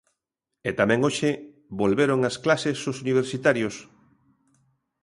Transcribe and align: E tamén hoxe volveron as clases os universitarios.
E 0.69 0.71
tamén 0.79 1.03
hoxe 1.07 1.29
volveron 1.81 2.19
as 2.29 2.35
clases 2.43 2.77
os 2.91 2.97
universitarios. 3.05 3.75